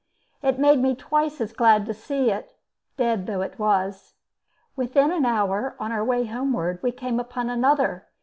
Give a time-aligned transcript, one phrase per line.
[0.41, 2.55] It made me twice as glad to see it,
[2.97, 4.15] dead though it was.
[4.75, 8.07] Within an hour, on our way homeward, we came upon another.